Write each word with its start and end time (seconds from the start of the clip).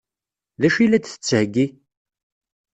D 0.61 0.63
acu 0.67 0.79
i 0.83 0.85
la 0.87 0.97
d-tettheggi? 0.99 1.65